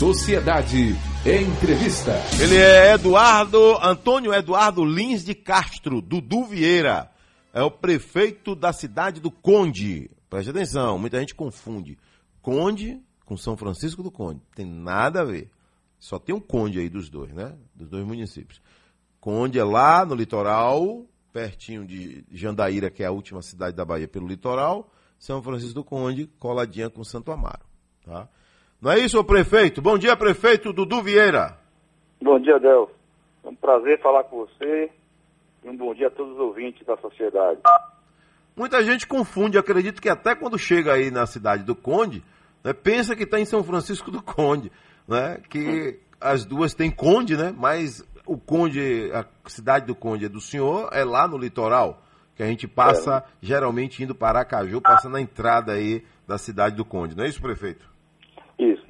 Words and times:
Sociedade 0.00 0.96
Entrevista. 1.26 2.12
Ele 2.42 2.56
é 2.56 2.94
Eduardo, 2.94 3.76
Antônio 3.82 4.32
Eduardo 4.32 4.82
Lins 4.82 5.22
de 5.22 5.34
Castro, 5.34 6.00
Dudu 6.00 6.46
Vieira. 6.46 7.10
É 7.52 7.62
o 7.62 7.70
prefeito 7.70 8.56
da 8.56 8.72
cidade 8.72 9.20
do 9.20 9.30
Conde. 9.30 10.10
Preste 10.30 10.48
atenção, 10.48 10.98
muita 10.98 11.20
gente 11.20 11.34
confunde. 11.34 11.98
Conde 12.40 12.98
com 13.26 13.36
São 13.36 13.58
Francisco 13.58 14.02
do 14.02 14.10
Conde. 14.10 14.40
Tem 14.54 14.64
nada 14.64 15.20
a 15.20 15.24
ver. 15.24 15.50
Só 15.98 16.18
tem 16.18 16.34
um 16.34 16.40
Conde 16.40 16.80
aí 16.80 16.88
dos 16.88 17.10
dois, 17.10 17.34
né? 17.34 17.54
Dos 17.74 17.90
dois 17.90 18.06
municípios. 18.06 18.62
Conde 19.20 19.58
é 19.58 19.64
lá 19.64 20.06
no 20.06 20.14
litoral, 20.14 21.04
pertinho 21.30 21.84
de 21.86 22.24
Jandaíra, 22.32 22.90
que 22.90 23.02
é 23.02 23.06
a 23.06 23.12
última 23.12 23.42
cidade 23.42 23.76
da 23.76 23.84
Bahia 23.84 24.08
pelo 24.08 24.26
litoral. 24.26 24.90
São 25.18 25.42
Francisco 25.42 25.74
do 25.74 25.84
Conde, 25.84 26.26
coladinha 26.38 26.88
com 26.88 27.04
Santo 27.04 27.30
Amaro. 27.30 27.66
Tá? 28.02 28.26
Não 28.80 28.90
é 28.90 28.98
isso, 28.98 29.22
prefeito? 29.22 29.82
Bom 29.82 29.98
dia, 29.98 30.16
prefeito 30.16 30.72
Dudu 30.72 31.02
Vieira. 31.02 31.58
Bom 32.18 32.40
dia, 32.40 32.58
Del. 32.58 32.90
É 33.44 33.48
um 33.48 33.54
prazer 33.54 34.00
falar 34.00 34.24
com 34.24 34.38
você 34.38 34.90
e 35.62 35.68
um 35.68 35.76
bom 35.76 35.94
dia 35.94 36.06
a 36.06 36.10
todos 36.10 36.32
os 36.32 36.38
ouvintes 36.38 36.86
da 36.86 36.96
sociedade. 36.96 37.60
Muita 38.56 38.82
gente 38.82 39.06
confunde, 39.06 39.58
acredito 39.58 40.00
que 40.00 40.08
até 40.08 40.34
quando 40.34 40.58
chega 40.58 40.94
aí 40.94 41.10
na 41.10 41.26
cidade 41.26 41.62
do 41.62 41.76
Conde, 41.76 42.24
né, 42.64 42.72
pensa 42.72 43.14
que 43.14 43.24
está 43.24 43.38
em 43.38 43.44
São 43.44 43.62
Francisco 43.62 44.10
do 44.10 44.22
Conde, 44.22 44.72
né, 45.06 45.42
que 45.50 46.00
as 46.18 46.46
duas 46.46 46.72
têm 46.72 46.90
Conde, 46.90 47.36
né, 47.36 47.54
mas 47.54 48.02
o 48.24 48.38
Conde, 48.38 49.10
a 49.12 49.26
cidade 49.46 49.84
do 49.84 49.94
Conde 49.94 50.24
é 50.24 50.28
do 50.28 50.40
senhor, 50.40 50.88
é 50.90 51.04
lá 51.04 51.28
no 51.28 51.36
litoral, 51.36 52.02
que 52.34 52.42
a 52.42 52.46
gente 52.46 52.66
passa 52.66 53.18
é. 53.18 53.30
geralmente 53.42 54.02
indo 54.02 54.14
para 54.14 54.38
Aracaju, 54.40 54.80
passa 54.80 55.08
na 55.08 55.20
entrada 55.20 55.72
aí 55.72 56.02
da 56.26 56.38
cidade 56.38 56.76
do 56.76 56.84
Conde, 56.84 57.14
não 57.14 57.24
é 57.24 57.28
isso, 57.28 57.42
prefeito? 57.42 57.90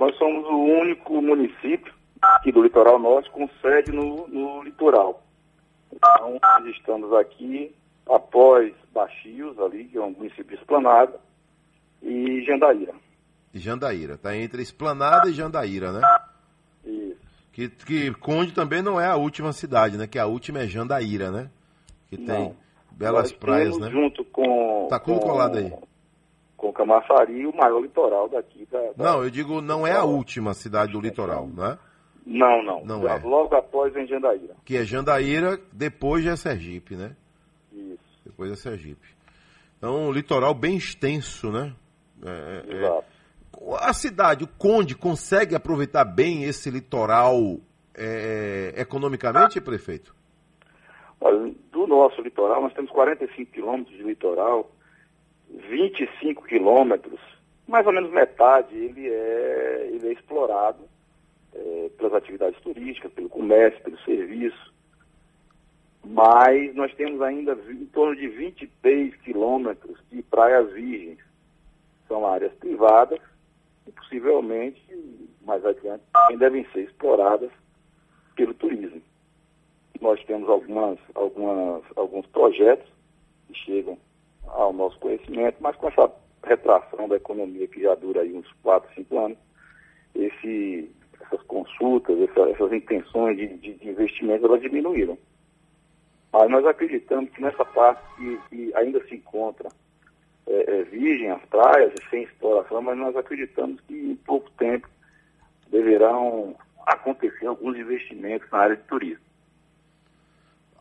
Nós 0.01 0.17
somos 0.17 0.47
o 0.47 0.57
único 0.57 1.21
município 1.21 1.93
aqui 2.23 2.51
do 2.51 2.63
litoral 2.63 2.99
norte 2.99 3.31
com 3.31 3.47
sede 3.61 3.93
no, 3.93 4.27
no 4.29 4.63
litoral. 4.63 5.23
Então, 5.93 6.39
nós 6.43 6.75
estamos 6.75 7.13
aqui 7.13 7.71
após 8.09 8.73
Baxios, 8.95 9.59
ali, 9.59 9.85
que 9.85 9.99
é 9.99 10.01
um 10.01 10.13
município 10.13 10.57
esplanada, 10.57 11.21
e 12.03 12.43
Jandaíra. 12.47 12.95
Jandaíra, 13.53 14.15
está 14.15 14.35
entre 14.35 14.63
Esplanada 14.63 15.29
e 15.29 15.35
Jandaíra, 15.35 15.93
né? 15.93 16.01
Isso. 16.83 17.19
Que, 17.53 17.69
que 17.69 18.15
Conde 18.15 18.53
também 18.53 18.81
não 18.81 18.99
é 18.99 19.07
a 19.07 19.17
última 19.17 19.53
cidade, 19.53 19.99
né? 19.99 20.07
Que 20.07 20.19
a 20.19 20.25
última 20.25 20.61
é 20.61 20.67
Jandaíra, 20.67 21.31
né? 21.31 21.51
Que 22.09 22.17
tem 22.17 22.27
não. 22.27 22.57
belas 22.93 23.25
Nós 23.25 23.33
praias, 23.33 23.77
né? 23.77 23.91
junto 23.91 24.25
com... 24.25 24.87
Tá 24.89 24.99
tudo 24.99 25.21
colado 25.21 25.59
aí 25.59 25.71
com 26.61 26.71
Camaçari, 26.73 27.47
o 27.47 27.57
maior 27.57 27.81
litoral 27.81 28.29
daqui 28.29 28.69
da, 28.71 28.79
da, 28.93 29.05
Não, 29.13 29.25
eu 29.25 29.31
digo, 29.31 29.63
não 29.63 29.87
é 29.87 29.93
a 29.93 30.05
última 30.05 30.53
cidade 30.53 30.93
do 30.93 31.01
litoral, 31.01 31.49
não 31.49 31.65
é? 31.65 31.79
Não, 32.27 32.63
não. 32.63 32.85
Não 32.85 33.09
é. 33.09 33.19
Logo 33.19 33.55
após 33.57 33.91
vem 33.95 34.07
Jandaíra. 34.07 34.55
Que 34.63 34.77
é 34.77 34.85
Jandaíra, 34.85 35.59
depois 35.73 36.27
é 36.27 36.37
Sergipe, 36.37 36.95
né? 36.97 37.17
Isso. 37.73 38.21
Depois 38.27 38.53
é 38.53 38.57
Sergipe. 38.57 39.09
Então, 39.79 40.09
um 40.09 40.13
litoral 40.13 40.53
bem 40.53 40.77
extenso, 40.77 41.51
né? 41.51 41.73
É, 42.23 42.63
é, 42.69 42.77
Exato. 42.77 43.05
É... 43.07 43.87
A 43.87 43.93
cidade, 43.95 44.45
o 44.45 44.47
Conde, 44.47 44.95
consegue 44.95 45.55
aproveitar 45.55 46.05
bem 46.05 46.45
esse 46.45 46.71
litoral 46.71 47.57
é, 47.97 48.75
economicamente, 48.77 49.61
prefeito? 49.61 50.15
Olha, 51.21 51.53
do 51.73 51.87
nosso 51.87 52.21
litoral, 52.21 52.63
nós 52.63 52.73
temos 52.75 52.91
45 52.91 53.51
quilômetros 53.51 53.97
de 53.97 54.03
litoral 54.03 54.71
25 55.51 56.45
quilômetros, 56.45 57.21
mais 57.67 57.87
ou 57.87 57.93
menos 57.93 58.11
metade, 58.11 58.77
ele 58.77 59.09
é, 59.09 59.91
ele 59.93 60.09
é 60.09 60.13
explorado 60.13 60.83
é, 61.55 61.91
pelas 61.97 62.15
atividades 62.15 62.61
turísticas, 62.61 63.13
pelo 63.13 63.29
comércio, 63.29 63.83
pelo 63.83 63.99
serviço. 64.01 64.73
Mas 66.05 66.75
nós 66.75 66.95
temos 66.95 67.21
ainda 67.21 67.59
em 67.69 67.87
torno 67.87 68.17
de 68.17 68.27
23 68.29 69.15
quilômetros 69.17 69.99
de 70.11 70.23
praias 70.23 70.73
virgens. 70.73 71.19
São 72.09 72.27
áreas 72.27 72.53
privadas 72.55 73.21
e 73.87 73.93
possivelmente, 73.93 74.83
mais 75.43 75.65
adiante, 75.65 76.03
também 76.13 76.39
devem 76.39 76.67
ser 76.73 76.83
exploradas 76.83 77.51
pelo 78.35 78.55
turismo. 78.55 79.03
Nós 80.01 80.23
temos 80.25 80.49
algumas, 80.49 80.99
algumas, 81.15 81.83
alguns 81.95 82.27
projetos 82.27 82.89
que 83.47 83.55
chegam 83.55 83.99
ao 84.53 84.73
nosso 84.73 84.99
conhecimento, 84.99 85.57
mas 85.61 85.77
com 85.77 85.89
essa 85.89 86.11
retração 86.45 87.09
da 87.09 87.17
economia 87.17 87.69
que 87.69 87.83
já 87.83 87.95
dura 87.95 88.23
aí 88.23 88.33
uns 88.33 88.51
4, 88.63 88.95
5 88.95 89.19
anos, 89.19 89.39
esse, 90.15 90.91
essas 91.21 91.43
consultas, 91.43 92.19
essa, 92.21 92.41
essas 92.51 92.73
intenções 92.73 93.37
de, 93.37 93.49
de, 93.59 93.75
de, 93.75 93.89
investimento, 93.89 94.47
elas 94.47 94.61
diminuíram. 94.61 95.19
Mas 96.33 96.51
nós 96.51 96.65
acreditamos 96.67 97.31
que 97.31 97.43
nessa 97.43 97.65
parte 97.65 98.03
que, 98.17 98.39
que 98.49 98.75
ainda 98.75 99.05
se 99.07 99.17
encontra 99.17 99.69
é, 100.47 100.79
é, 100.79 100.83
virgem 100.85 101.31
as 101.31 101.45
praias 101.47 101.93
sem 102.09 102.23
exploração, 102.23 102.81
mas 102.83 102.97
nós 102.97 103.17
acreditamos 103.17 103.81
que 103.83 103.95
em 103.95 104.17
pouco 104.17 104.51
tempo 104.53 104.89
deverão 105.69 106.57
acontecer 106.87 107.47
alguns 107.47 107.77
investimentos 107.77 108.49
na 108.51 108.59
área 108.59 108.77
de 108.77 108.83
turismo. 108.85 109.30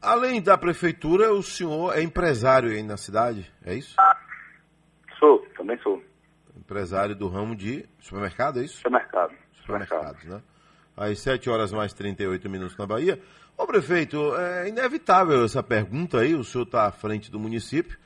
Além 0.01 0.41
da 0.41 0.57
prefeitura, 0.57 1.33
o 1.33 1.43
senhor 1.43 1.97
é 1.97 2.01
empresário 2.01 2.71
aí 2.71 2.81
na 2.81 2.95
cidade, 2.95 3.51
é 3.65 3.75
isso? 3.75 3.95
Sou, 5.19 5.39
também 5.57 5.77
sou. 5.79 6.01
Empresário 6.57 7.15
do 7.15 7.27
ramo 7.27 7.55
de 7.55 7.85
supermercado, 7.99 8.59
é 8.59 8.63
isso? 8.63 8.77
Supermercado. 8.77 9.33
Supermercados, 9.53 10.23
né? 10.23 10.41
Às 10.95 11.19
7 11.19 11.49
horas 11.49 11.71
mais 11.71 11.93
38 11.93 12.49
minutos 12.49 12.77
na 12.77 12.85
Bahia. 12.85 13.21
Ô 13.57 13.67
prefeito, 13.67 14.35
é 14.37 14.69
inevitável 14.69 15.43
essa 15.43 15.61
pergunta 15.61 16.19
aí, 16.19 16.33
o 16.33 16.43
senhor 16.45 16.63
está 16.63 16.85
à 16.85 16.91
frente 16.91 17.29
do 17.29 17.39
município. 17.39 17.97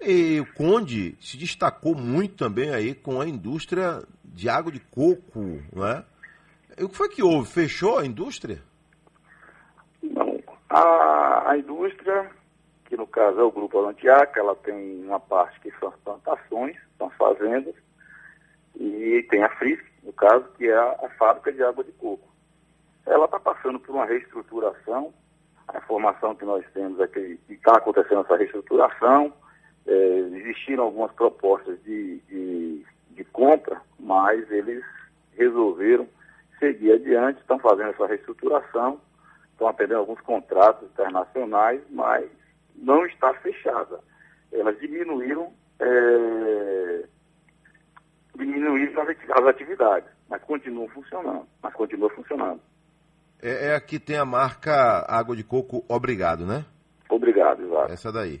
E 0.00 0.40
o 0.40 0.46
Conde 0.54 1.16
se 1.20 1.36
destacou 1.36 1.94
muito 1.94 2.36
também 2.36 2.70
aí 2.70 2.94
com 2.94 3.20
a 3.20 3.26
indústria 3.26 4.02
de 4.24 4.48
água 4.48 4.70
de 4.70 4.80
coco, 4.80 5.62
não 5.72 5.86
é? 5.86 6.04
E 6.78 6.84
o 6.84 6.88
que 6.88 6.96
foi 6.96 7.08
que 7.08 7.22
houve? 7.22 7.50
Fechou 7.50 7.98
a 7.98 8.06
indústria? 8.06 8.62
A, 10.82 11.50
a 11.50 11.58
indústria, 11.58 12.30
que 12.86 12.96
no 12.96 13.06
caso 13.06 13.38
é 13.38 13.42
o 13.42 13.52
Grupo 13.52 13.76
Alantiaca, 13.76 14.40
ela 14.40 14.56
tem 14.56 15.04
uma 15.04 15.20
parte 15.20 15.60
que 15.60 15.70
são 15.72 15.90
as 15.90 15.96
plantações, 15.96 16.74
são 16.96 17.08
as 17.08 17.14
fazendas, 17.16 17.74
e 18.74 19.22
tem 19.28 19.42
a 19.42 19.50
Frisk, 19.56 19.84
no 20.02 20.12
caso, 20.14 20.46
que 20.56 20.66
é 20.66 20.74
a, 20.74 20.92
a 21.02 21.10
fábrica 21.18 21.52
de 21.52 21.62
água 21.62 21.84
de 21.84 21.92
coco. 21.92 22.26
Ela 23.04 23.26
está 23.26 23.38
passando 23.38 23.78
por 23.78 23.94
uma 23.94 24.06
reestruturação, 24.06 25.12
a 25.68 25.76
informação 25.76 26.34
que 26.34 26.46
nós 26.46 26.64
temos 26.72 26.98
é 26.98 27.06
que 27.06 27.38
está 27.50 27.76
acontecendo 27.76 28.22
essa 28.22 28.36
reestruturação, 28.38 29.34
é, 29.86 30.18
existiram 30.32 30.84
algumas 30.84 31.12
propostas 31.12 31.78
de, 31.82 32.20
de, 32.20 32.86
de 33.10 33.24
compra, 33.24 33.82
mas 33.98 34.50
eles 34.50 34.82
resolveram 35.36 36.08
seguir 36.58 36.92
adiante, 36.92 37.38
estão 37.38 37.58
fazendo 37.58 37.90
essa 37.90 38.06
reestruturação 38.06 38.98
estão 39.60 39.68
atendendo 39.68 40.00
alguns 40.00 40.20
contratos 40.22 40.88
internacionais, 40.88 41.82
mas 41.90 42.28
não 42.74 43.04
está 43.04 43.34
fechada. 43.34 44.00
Elas 44.50 44.78
diminuíram, 44.80 45.52
é, 45.78 47.04
diminuíram 48.34 49.02
as 49.02 49.46
atividades, 49.46 50.08
mas 50.28 50.42
continuam 50.42 50.88
funcionando. 50.88 51.46
Mas 51.62 51.74
continua 51.74 52.08
funcionando. 52.10 52.60
É, 53.42 53.68
é 53.68 53.74
aqui 53.74 53.98
tem 53.98 54.16
a 54.16 54.24
marca 54.24 55.04
Água 55.06 55.36
de 55.36 55.44
Coco 55.44 55.84
Obrigado, 55.88 56.46
né? 56.46 56.64
Obrigado, 57.08 57.62
exato. 57.62 57.92
Essa 57.92 58.10
daí. 58.10 58.40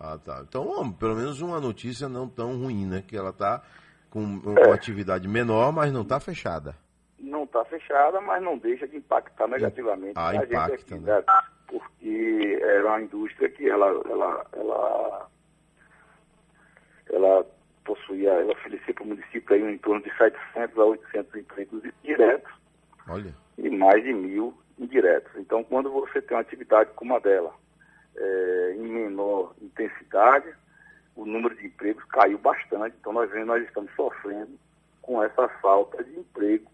Ah, 0.00 0.18
tá. 0.24 0.42
Então, 0.48 0.92
pelo 0.92 1.16
menos 1.16 1.42
uma 1.42 1.60
notícia 1.60 2.08
não 2.08 2.28
tão 2.28 2.56
ruim, 2.56 2.86
né? 2.86 3.02
Que 3.06 3.16
ela 3.16 3.30
está 3.30 3.62
com 4.08 4.20
uma 4.20 4.60
é. 4.60 4.72
atividade 4.72 5.28
menor, 5.28 5.72
mas 5.72 5.92
não 5.92 6.02
está 6.02 6.18
fechada 6.18 6.74
não 7.18 7.44
está 7.44 7.64
fechada, 7.64 8.20
mas 8.20 8.42
não 8.42 8.56
deixa 8.58 8.86
de 8.86 8.96
impactar 8.96 9.48
negativamente 9.48 10.14
ah, 10.16 10.30
a 10.30 10.34
impacta, 10.36 10.76
gente 10.76 10.94
aqui, 10.94 11.04
né? 11.04 11.24
porque 11.66 12.58
era 12.62 12.86
uma 12.86 13.02
indústria 13.02 13.48
que 13.48 13.68
ela, 13.68 13.86
ela, 13.86 14.46
ela, 14.52 15.28
ela 17.10 17.46
possuía, 17.84 18.30
ela 18.30 18.52
oferecia 18.52 18.94
para 18.94 19.04
o 19.04 19.08
município 19.08 19.54
aí 19.54 19.62
em 19.62 19.78
torno 19.78 20.02
de 20.02 20.16
700 20.16 20.78
a 20.78 20.84
800 20.84 21.34
empregos 21.34 21.82
diretos 22.02 22.52
Olha. 23.08 23.34
e 23.56 23.70
mais 23.70 24.02
de 24.02 24.12
mil 24.12 24.56
indiretos. 24.78 25.32
Então, 25.36 25.64
quando 25.64 25.90
você 25.90 26.22
tem 26.22 26.36
uma 26.36 26.42
atividade 26.42 26.90
como 26.94 27.16
a 27.16 27.18
dela, 27.18 27.52
é, 28.16 28.74
em 28.76 28.88
menor 28.88 29.54
intensidade, 29.60 30.52
o 31.16 31.26
número 31.26 31.54
de 31.56 31.66
empregos 31.66 32.04
caiu 32.04 32.38
bastante. 32.38 32.96
Então, 33.00 33.12
nós 33.12 33.30
vemos, 33.30 33.48
nós 33.48 33.64
estamos 33.64 33.92
sofrendo 33.94 34.58
com 35.02 35.22
essa 35.22 35.48
falta 35.60 36.02
de 36.04 36.18
emprego 36.18 36.70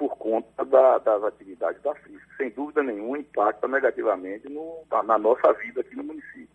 por 0.00 0.16
conta 0.16 0.64
da, 0.64 0.96
das 0.96 1.22
atividades 1.24 1.82
da 1.82 1.94
FISC. 1.94 2.24
Sem 2.38 2.48
dúvida 2.48 2.82
nenhuma, 2.82 3.18
impacta 3.18 3.68
negativamente 3.68 4.48
no, 4.48 4.82
na 5.04 5.18
nossa 5.18 5.52
vida 5.52 5.82
aqui 5.82 5.94
no 5.94 6.02
município. 6.02 6.48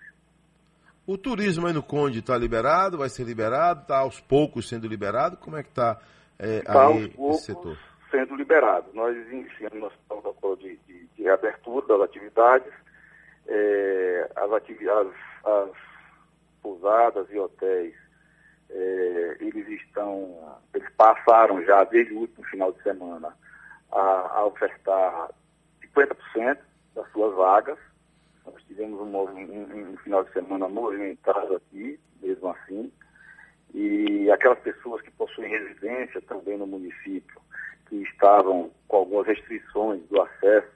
O 1.06 1.16
turismo 1.16 1.68
aí 1.68 1.74
no 1.74 1.84
Conde 1.84 2.20
está 2.20 2.36
liberado, 2.36 2.98
vai 2.98 3.10
ser 3.10 3.24
liberado, 3.24 3.82
está 3.82 4.00
aos 4.00 4.20
poucos 4.20 4.68
sendo 4.68 4.88
liberado? 4.88 5.38
Como 5.38 5.56
é 5.56 5.62
que 5.62 5.70
está 5.70 6.02
é, 6.40 6.62
tá 6.62 6.88
aí 6.88 7.14
esse 7.30 7.46
setor? 7.46 7.78
sendo 8.10 8.36
liberado. 8.36 8.88
Nós 8.94 9.16
iniciamos 9.32 9.80
nosso 9.80 9.98
protocolo 10.08 10.56
de, 10.58 10.76
de, 10.88 11.06
de 11.16 11.24
reabertura 11.24 11.86
das 11.86 12.02
atividades, 12.02 12.74
é, 13.48 14.32
as, 14.36 14.52
atividades 14.54 15.14
as, 15.44 15.70
pousadas 16.64 17.28
e 17.30 17.38
hotéis, 17.38 17.94
é, 18.70 19.38
eles 19.40 19.68
estão, 19.82 20.60
eles 20.74 20.90
passaram 20.96 21.64
já 21.64 21.84
desde 21.84 22.14
o 22.14 22.20
último 22.20 22.46
final 22.48 22.72
de 22.72 22.82
semana 22.84 23.36
a, 23.92 24.40
a 24.40 24.46
ofertar 24.46 25.30
50% 25.82 26.58
das 26.94 27.12
suas 27.12 27.36
vagas. 27.36 27.78
Nós 28.46 28.62
tivemos 28.64 29.00
um, 29.00 29.18
um, 29.18 29.92
um 29.92 29.98
final 29.98 30.24
de 30.24 30.32
semana 30.34 30.68
movimentado 30.68 31.56
aqui, 31.56 32.00
mesmo 32.22 32.50
assim. 32.50 32.92
E 33.74 34.32
aquelas 34.32 34.60
pessoas 34.60 35.02
que 35.02 35.12
possuem 35.12 35.50
residência 35.50 36.22
também 36.22 36.58
no 36.58 36.68
município, 36.68 37.42
que 37.88 37.98
estavam 38.04 38.72
com 38.88 38.98
algumas 38.98 39.28
restrições 39.28 40.02
do 40.08 40.22
acesso, 40.22 40.68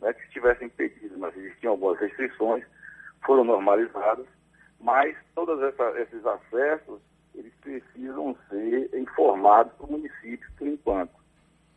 não 0.00 0.08
é 0.08 0.12
que 0.12 0.22
estivessem 0.24 0.66
impedidos, 0.66 1.16
mas 1.16 1.36
existiam 1.36 1.72
algumas 1.72 1.98
restrições, 1.98 2.64
foram 3.24 3.44
normalizadas, 3.44 4.26
mas 4.80 5.16
todos 5.34 5.62
esses 5.96 6.26
acessos, 6.26 7.00
precisam 7.62 8.36
ser 8.50 8.90
informados 8.94 9.72
para 9.74 9.86
o 9.86 9.92
município 9.92 10.50
por 10.56 10.66
enquanto. 10.66 11.12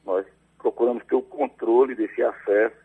Nós 0.03 0.25
procuramos 0.57 1.03
ter 1.05 1.15
o 1.15 1.21
controle 1.21 1.95
desse 1.95 2.21
acesso 2.21 2.75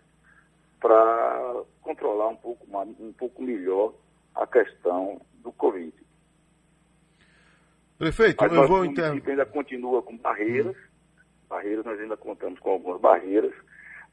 para 0.81 1.63
controlar 1.83 2.29
um 2.29 2.37
pouco, 2.37 2.67
um 3.01 3.13
pouco 3.13 3.43
melhor 3.43 3.93
a 4.35 4.47
questão 4.47 5.21
do 5.43 5.53
Covid. 5.53 5.93
Prefeito, 7.99 8.43
Mas 8.43 8.53
eu 8.53 8.67
vou 8.67 8.85
interromper. 8.85 9.31
ainda 9.31 9.45
continua 9.45 10.03
com 10.03 10.17
barreiras, 10.17 10.77
barreiras, 11.49 11.85
nós 11.85 12.01
ainda 12.01 12.17
contamos 12.17 12.59
com 12.61 12.71
algumas 12.71 12.99
barreiras, 13.01 13.53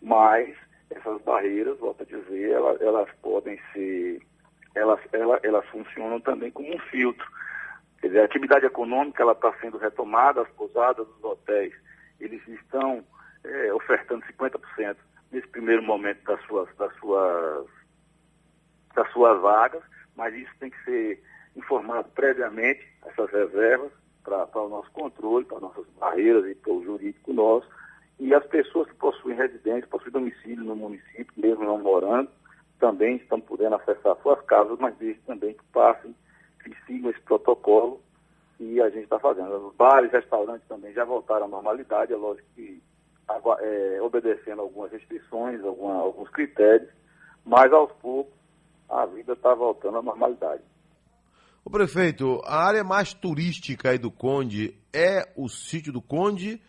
mas 0.02 0.54
essas 0.90 1.22
barreiras, 1.22 1.78
volto 1.80 2.04
a 2.04 2.06
dizer, 2.06 2.52
elas, 2.52 2.82
elas 2.82 3.10
podem 3.22 3.58
ser, 3.72 4.22
elas, 4.76 5.00
elas, 5.14 5.40
elas 5.44 5.66
funcionam 5.68 6.20
também 6.20 6.52
como 6.52 6.74
um 6.74 6.80
filtro. 6.80 7.26
Quer 8.00 8.08
dizer, 8.08 8.20
a 8.22 8.26
atividade 8.26 8.66
econômica 8.66 9.24
está 9.32 9.54
sendo 9.60 9.78
retomada, 9.78 10.42
as 10.42 10.50
pousadas, 10.50 11.08
os 11.08 11.24
hotéis, 11.24 11.74
eles 12.20 12.46
estão 12.48 13.04
é, 13.44 13.74
ofertando 13.74 14.26
50% 14.26 14.96
nesse 15.32 15.48
primeiro 15.48 15.84
momento 15.84 16.24
das 16.24 16.42
suas, 16.46 16.74
das 16.76 16.94
suas, 16.98 17.68
das 18.96 19.12
suas 19.12 19.42
vagas, 19.42 19.84
mas 20.16 20.34
isso 20.34 20.52
tem 20.60 20.70
que 20.70 20.84
ser 20.84 21.24
informado 21.56 22.10
previamente, 22.10 22.88
essas 23.06 23.30
reservas, 23.32 23.92
para 24.24 24.62
o 24.62 24.70
nosso 24.70 24.92
controle, 24.92 25.46
para 25.46 25.60
nossas 25.60 25.86
barreiras 26.00 26.46
e 26.46 26.56
para 26.56 26.74
o 26.74 26.84
jurídico 26.84 27.32
nosso. 27.32 27.68
E 28.20 28.34
as 28.34 28.46
pessoas 28.48 28.90
que 28.90 28.96
possuem 28.96 29.38
residência, 29.38 29.88
possuem 29.88 30.12
domicílio 30.12 30.64
no 30.64 30.76
município, 30.76 31.34
mesmo 31.38 31.64
não 31.64 31.78
morando, 31.78 32.30
também 32.80 33.16
estão 33.16 33.40
podendo 33.40 33.76
acessar 33.76 34.18
suas 34.22 34.42
casas, 34.42 34.78
mas 34.80 34.96
desde 34.98 35.22
também 35.22 35.54
que 35.54 35.64
passem, 35.72 36.14
que 36.70 36.86
sigam 36.86 37.12
esse 37.12 37.22
protocolo 37.22 38.02
que 38.58 38.82
a 38.82 38.90
gente 38.90 39.04
está 39.04 39.20
fazendo. 39.20 39.68
Os 39.68 39.76
bares, 39.76 40.12
restaurantes 40.12 40.68
também 40.68 40.94
já 40.94 41.06
voltaram 41.06 41.46
à 41.46 41.50
normalidade, 41.50 42.14
é 42.14 42.16
lógico 42.16 42.48
que 42.56 42.82
é, 43.60 44.02
obedecendo 44.02 44.62
algumas 44.62 44.92
restrições, 44.92 45.64
alguma, 45.64 45.96
alguns 45.96 46.30
critérios, 46.30 46.90
mas 47.46 47.72
aos 47.72 47.92
poucos 47.94 48.34
a 48.90 49.06
vida 49.06 49.34
está 49.34 49.54
voltando 49.54 49.98
à 49.98 50.02
normalidade. 50.02 50.64
O 51.64 51.70
prefeito, 51.70 52.42
a 52.46 52.66
área 52.66 52.84
mais 52.84 53.14
turística 53.14 53.90
aí 53.90 53.98
do 53.98 54.10
Conde 54.10 54.74
é 54.94 55.30
o 55.36 55.50
sítio 55.50 55.92
do 55.92 56.02
Conde, 56.02 56.62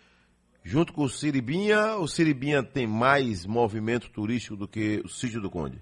junto 0.65 0.93
com 0.93 1.05
o 1.05 1.09
Siribinha. 1.09 1.97
O 1.97 2.09
Siribinha 2.09 2.65
tem 2.65 2.85
mais 2.85 3.47
movimento 3.47 4.11
turístico 4.11 4.57
do 4.57 4.67
que 4.67 5.01
o 5.05 5.09
sítio 5.09 5.41
do 5.41 5.49
Conde? 5.49 5.81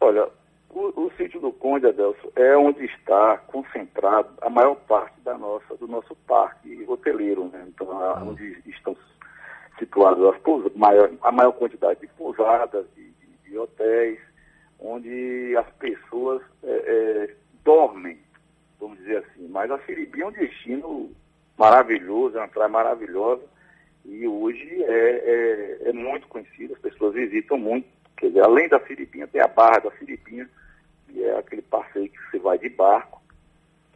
Olha, 0.00 0.26
o, 0.70 1.04
o 1.04 1.10
do 1.42 1.52
Conde, 1.52 1.88
Adelso, 1.88 2.32
é 2.36 2.56
onde 2.56 2.84
está 2.84 3.36
concentrado 3.48 4.28
a 4.40 4.48
maior 4.48 4.76
parte 4.76 5.20
da 5.22 5.36
nossa, 5.36 5.76
do 5.76 5.88
nosso 5.88 6.14
parque 6.26 6.84
hoteleiro, 6.86 7.50
né? 7.52 7.64
Então, 7.66 7.90
ah. 7.90 8.22
onde 8.24 8.62
estão 8.66 8.96
situados 9.78 10.24
as 10.24 10.76
maior, 10.76 11.10
a 11.20 11.32
maior 11.32 11.52
quantidade 11.52 12.00
de 12.00 12.06
pousadas, 12.06 12.86
de, 12.94 13.02
de, 13.02 13.50
de 13.50 13.58
hotéis, 13.58 14.20
onde 14.78 15.56
as 15.56 15.68
pessoas 15.72 16.42
é, 16.62 16.70
é, 16.70 17.34
dormem, 17.64 18.18
vamos 18.80 18.98
dizer 18.98 19.18
assim. 19.18 19.48
Mas 19.48 19.70
a 19.70 19.78
Siribinha 19.80 20.24
é 20.24 20.28
um 20.28 20.32
destino 20.32 21.10
maravilhoso, 21.58 22.38
é 22.38 22.40
uma 22.40 22.48
praia 22.48 22.68
maravilhosa 22.68 23.42
e 24.04 24.26
hoje 24.26 24.82
é, 24.84 25.78
é, 25.84 25.88
é 25.88 25.92
muito 25.92 26.28
conhecido, 26.28 26.74
as 26.74 26.80
pessoas 26.80 27.14
visitam 27.14 27.58
muito. 27.58 27.86
Quer 28.16 28.28
dizer, 28.28 28.44
além 28.44 28.68
da 28.68 28.78
Siribinha, 28.86 29.26
tem 29.26 29.40
a 29.40 29.48
Barra 29.48 29.80
da 29.80 29.90
Siribinha, 29.92 30.48
que 31.08 31.22
é 31.22 31.38
aquele 31.38 31.62
passeio 31.62 32.08
que 32.08 32.18
você 32.30 32.38
vai 32.52 32.58
de 32.58 32.68
barco 32.68 33.22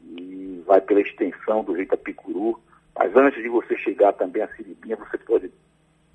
e 0.02 0.62
vai 0.66 0.80
pela 0.80 1.00
extensão 1.00 1.62
do 1.62 1.72
Rio 1.72 1.82
Itapicuru. 1.82 2.60
Mas 2.96 3.14
antes 3.14 3.42
de 3.42 3.48
você 3.48 3.76
chegar 3.76 4.14
também 4.14 4.42
a 4.42 4.48
Siribinha, 4.48 4.96
você 4.96 5.18
pode 5.18 5.50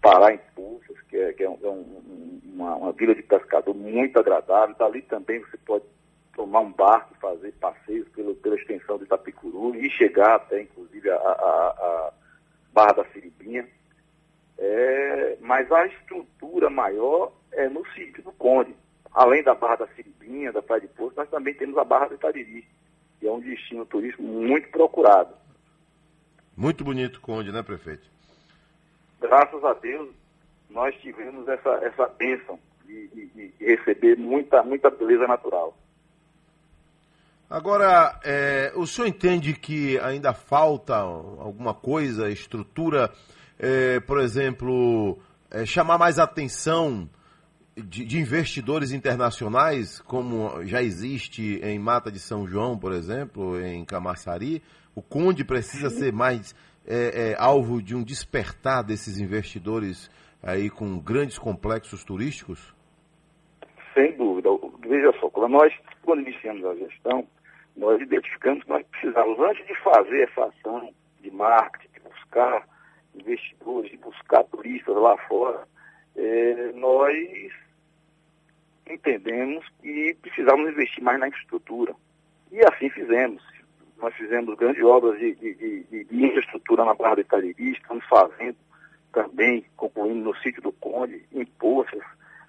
parar 0.01 0.33
em 0.33 0.39
Pulsas, 0.55 0.99
que 1.07 1.17
é, 1.17 1.33
que 1.33 1.43
é, 1.43 1.49
um, 1.49 1.59
é 1.61 1.67
um, 1.67 2.41
uma, 2.45 2.75
uma, 2.75 2.91
vila 2.91 3.13
de 3.13 3.21
pescador 3.21 3.75
muito 3.75 4.17
agradável. 4.17 4.75
Dali 4.75 5.03
também 5.03 5.39
você 5.39 5.57
pode 5.57 5.85
tomar 6.33 6.61
um 6.61 6.71
barco, 6.71 7.13
fazer 7.21 7.51
passeios 7.59 8.07
pelo, 8.09 8.33
pela 8.35 8.55
extensão 8.55 8.97
do 8.97 9.03
Itapicuru 9.03 9.75
e 9.75 9.89
chegar 9.91 10.35
até, 10.35 10.63
inclusive, 10.63 11.09
a, 11.11 11.15
a, 11.15 11.17
a 11.17 12.13
Barra 12.73 12.93
da 12.93 13.05
Siribinha. 13.05 13.67
É, 14.57 15.37
mas 15.39 15.71
a 15.71 15.85
estrutura 15.85 16.69
maior 16.69 17.31
é 17.51 17.69
no 17.69 17.85
sítio 17.91 18.23
do 18.23 18.31
Conde. 18.31 18.75
Além 19.13 19.43
da 19.43 19.53
Barra 19.53 19.77
da 19.77 19.87
Siribinha, 19.87 20.51
da 20.51 20.61
Praia 20.61 20.81
de 20.81 20.87
Poço, 20.87 21.15
nós 21.17 21.29
também 21.29 21.53
temos 21.53 21.77
a 21.77 21.83
Barra 21.83 22.07
do 22.07 22.15
Itariri, 22.15 22.65
que 23.19 23.27
é 23.27 23.31
um 23.31 23.39
destino 23.39 23.85
turístico 23.85 24.23
muito 24.23 24.69
procurado. 24.69 25.33
Muito 26.55 26.83
bonito, 26.83 27.19
Conde, 27.21 27.51
né, 27.51 27.61
prefeito? 27.61 28.09
Graças 29.19 29.63
a 29.63 29.73
Deus, 29.73 30.09
nós 30.69 30.95
tivemos 31.01 31.47
essa, 31.47 31.69
essa 31.83 32.07
bênção 32.07 32.57
de, 32.85 33.07
de, 33.09 33.25
de 33.27 33.65
receber 33.65 34.17
muita, 34.17 34.63
muita 34.63 34.89
beleza 34.89 35.27
natural. 35.27 35.77
Agora, 37.49 38.17
é, 38.23 38.71
o 38.75 38.87
senhor 38.87 39.07
entende 39.07 39.53
que 39.53 39.99
ainda 39.99 40.33
falta 40.33 40.95
alguma 40.95 41.73
coisa, 41.73 42.29
estrutura, 42.29 43.11
é, 43.59 43.99
por 43.99 44.21
exemplo, 44.21 45.19
é, 45.49 45.65
chamar 45.65 45.97
mais 45.97 46.17
atenção 46.17 47.09
de, 47.81 48.05
de, 48.05 48.19
investidores 48.19 48.91
internacionais, 48.91 49.99
como 50.01 50.63
já 50.65 50.81
existe 50.81 51.59
em 51.63 51.79
Mata 51.79 52.11
de 52.11 52.19
São 52.19 52.47
João, 52.47 52.77
por 52.77 52.91
exemplo, 52.91 53.59
em 53.59 53.83
Camaçari? 53.85 54.61
O 54.95 55.01
Conde 55.01 55.43
precisa 55.43 55.89
ser 55.89 56.11
mais 56.11 56.55
é, 56.85 57.31
é, 57.31 57.35
alvo 57.37 57.81
de 57.81 57.95
um 57.95 58.03
despertar 58.03 58.83
desses 58.83 59.19
investidores 59.19 60.09
aí 60.41 60.69
com 60.69 60.99
grandes 60.99 61.37
complexos 61.37 62.03
turísticos? 62.03 62.73
Sem 63.93 64.15
dúvida. 64.17 64.49
Veja 64.87 65.11
só, 65.19 65.29
quando 65.29 65.51
nós, 65.51 65.73
quando 66.03 66.21
iniciamos 66.21 66.65
a 66.65 66.75
gestão, 66.75 67.27
nós 67.75 68.01
identificamos 68.01 68.63
que 68.63 68.69
nós 68.69 68.85
precisávamos, 68.87 69.39
antes 69.39 69.65
de 69.65 69.75
fazer 69.81 70.29
essa 70.29 70.45
ação 70.45 70.93
de 71.21 71.31
marketing, 71.31 71.93
de 71.93 71.99
buscar 72.01 72.67
investidores, 73.15 73.91
de 73.91 73.97
buscar 73.97 74.43
turistas 74.45 74.95
lá 74.95 75.17
fora, 75.27 75.67
é, 76.15 76.71
nós 76.73 77.13
entendemos 79.01 79.65
que 79.81 80.15
precisávamos 80.21 80.71
investir 80.71 81.03
mais 81.03 81.19
na 81.19 81.27
infraestrutura. 81.27 81.93
E 82.51 82.59
assim 82.65 82.89
fizemos. 82.89 83.43
Nós 83.97 84.13
fizemos 84.15 84.55
grandes 84.57 84.83
obras 84.83 85.19
de, 85.19 85.35
de, 85.35 85.83
de, 85.83 86.03
de 86.05 86.25
infraestrutura 86.25 86.85
na 86.85 86.93
Barra 86.93 87.15
do 87.15 87.21
Itariri, 87.21 87.71
estamos 87.71 88.05
fazendo 88.05 88.57
também, 89.11 89.65
concluindo 89.75 90.23
no 90.23 90.35
sítio 90.37 90.61
do 90.61 90.71
Conde, 90.71 91.23
em 91.31 91.45
Poças, 91.45 92.01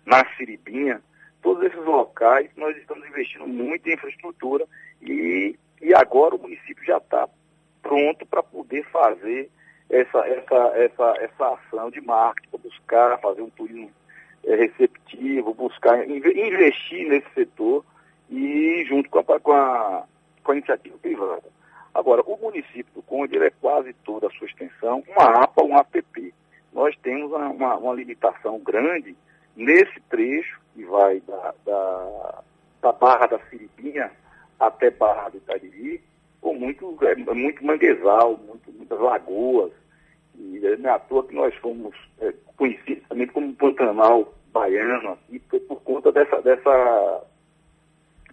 na 0.06 0.24
Siribinha, 0.36 1.02
todos 1.42 1.64
esses 1.64 1.84
locais 1.84 2.48
nós 2.56 2.76
estamos 2.76 3.06
investindo 3.08 3.46
muito 3.46 3.86
em 3.88 3.94
infraestrutura 3.94 4.66
e, 5.00 5.58
e 5.80 5.94
agora 5.94 6.36
o 6.36 6.38
município 6.38 6.84
já 6.84 6.98
está 6.98 7.28
pronto 7.82 8.24
para 8.26 8.42
poder 8.42 8.84
fazer 8.90 9.50
essa, 9.90 10.18
essa, 10.20 10.56
essa, 10.76 11.14
essa 11.18 11.54
ação 11.54 11.90
de 11.90 12.00
marketing, 12.00 12.56
buscar 12.62 13.18
fazer 13.18 13.42
um 13.42 13.50
turismo 13.50 13.90
é, 14.44 14.54
receptivo, 14.54 15.54
buscar 15.54 16.08
investir 16.08 17.08
nesse 17.08 17.28
setor 17.34 17.84
e 18.30 18.84
junto 18.88 19.08
com 19.10 19.18
a, 19.18 19.40
com 19.40 19.52
a, 19.52 20.04
com 20.42 20.52
a 20.52 20.56
iniciativa 20.56 20.96
privada. 20.98 21.44
Agora, 21.94 22.22
o 22.22 22.36
município 22.38 22.92
do 22.94 23.02
Conde 23.02 23.36
é 23.36 23.50
quase 23.60 23.92
toda 24.04 24.26
a 24.26 24.30
sua 24.30 24.46
extensão 24.46 25.04
uma 25.08 25.44
APA, 25.44 25.62
um 25.62 25.76
APP. 25.76 26.32
Nós 26.72 26.96
temos 27.02 27.30
uma, 27.30 27.48
uma, 27.48 27.76
uma 27.76 27.94
limitação 27.94 28.58
grande 28.60 29.14
nesse 29.54 30.00
trecho 30.08 30.58
que 30.74 30.84
vai 30.84 31.20
da, 31.20 31.54
da, 31.66 32.42
da 32.80 32.92
Barra 32.92 33.26
da 33.26 33.38
Siripinha 33.50 34.10
até 34.58 34.90
Barra 34.90 35.28
do 35.28 35.36
Itariri, 35.36 36.02
com 36.40 36.54
muito, 36.54 36.96
é, 37.02 37.14
muito 37.14 37.64
manguezal, 37.64 38.38
muito, 38.46 38.72
muitas 38.72 38.98
lagoas. 38.98 39.72
E 40.34 40.60
não 40.78 40.90
é 40.90 40.94
à 40.94 40.98
toa 40.98 41.26
que 41.26 41.34
nós 41.34 41.54
fomos 41.56 41.94
é, 42.20 42.32
conhecidos 42.56 43.06
também 43.08 43.26
como 43.26 43.54
Pantanal 43.54 44.32
baiano, 44.52 45.18
foi 45.48 45.60
por 45.60 45.80
conta 45.82 46.12
dessa, 46.12 46.40
dessa, 46.42 47.24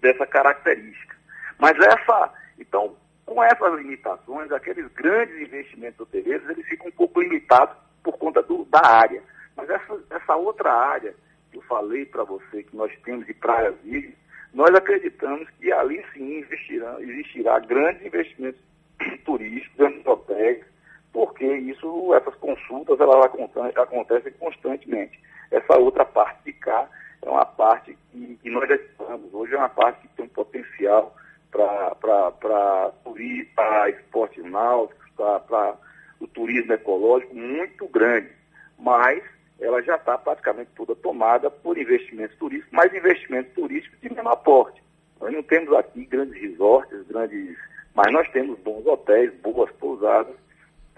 dessa 0.01 0.25
característica. 0.27 1.15
Mas 1.57 1.77
essa, 1.79 2.33
então, 2.57 2.95
com 3.25 3.43
essas 3.43 3.75
limitações, 3.75 4.51
aqueles 4.51 4.87
grandes 4.93 5.35
investimentos 5.41 5.99
hoteleiros, 5.99 6.49
eles 6.49 6.65
ficam 6.67 6.87
um 6.87 6.91
pouco 6.91 7.21
limitados 7.21 7.75
por 8.03 8.17
conta 8.17 8.41
do, 8.41 8.65
da 8.65 8.85
área. 8.85 9.21
Mas 9.55 9.69
essa, 9.69 9.99
essa 10.09 10.35
outra 10.35 10.71
área 10.71 11.13
que 11.51 11.57
eu 11.57 11.61
falei 11.63 12.05
para 12.05 12.23
você, 12.23 12.63
que 12.63 12.75
nós 12.75 12.91
temos 13.03 13.25
de 13.25 13.33
praias 13.33 13.75
virgens, 13.83 14.15
nós 14.53 14.73
acreditamos 14.73 15.47
que 15.59 15.71
ali 15.71 16.03
sim 16.13 16.39
existirá, 16.39 16.97
existirá 16.99 17.59
grandes 17.59 18.05
investimentos 18.05 18.61
turísticos, 19.25 19.77
grandes 19.77 20.05
hotéis, 20.05 20.65
porque 21.11 21.45
isso, 21.45 22.13
essas 22.13 22.35
consultas, 22.35 22.99
elas 22.99 23.31
acontecem 23.75 24.31
constantemente. 24.33 25.19
Essa 25.51 25.77
outra 25.77 26.05
parte 26.05 26.43
de 26.45 26.53
cá 26.53 26.87
é 27.21 27.29
uma 27.29 27.45
parte 27.45 27.97
que, 28.11 28.39
que 28.41 28.49
nós 28.49 28.67
já 28.69 28.75
estamos. 28.75 29.33
Hoje 29.33 29.55
é 29.55 29.57
uma 29.57 29.69
parte 29.69 30.07
que 30.07 30.15
tem 30.15 30.25
um 30.25 30.29
potencial 30.29 31.15
para 31.51 32.91
turismo, 33.03 33.49
para 33.55 33.89
esportes 33.89 34.43
náuticos, 34.45 35.09
para 35.15 35.75
o 36.19 36.27
turismo 36.27 36.73
ecológico 36.73 37.35
muito 37.35 37.87
grande. 37.87 38.29
Mas 38.77 39.23
ela 39.59 39.81
já 39.81 39.95
está 39.95 40.17
praticamente 40.17 40.69
toda 40.75 40.95
tomada 40.95 41.49
por 41.49 41.77
investimentos 41.77 42.37
turísticos, 42.37 42.71
mas 42.71 42.93
investimentos 42.93 43.53
turísticos 43.53 43.99
de 43.99 44.13
menor 44.13 44.37
porte. 44.37 44.81
Nós 45.19 45.33
não 45.33 45.43
temos 45.43 45.73
aqui 45.73 46.05
grandes 46.05 46.39
resorts, 46.39 47.05
grandes, 47.07 47.57
mas 47.93 48.11
nós 48.13 48.29
temos 48.29 48.57
bons 48.59 48.85
hotéis, 48.85 49.33
boas 49.41 49.69
pousadas, 49.73 50.35